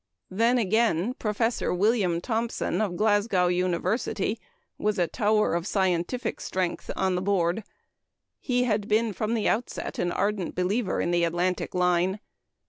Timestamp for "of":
2.81-2.95, 5.53-5.67